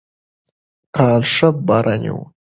[0.95, 2.17] کال ښه باراني و.